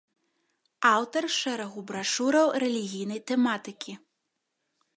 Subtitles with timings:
[0.91, 3.93] Аўтар шэрагу брашураў рэлігійнай тэматыкі.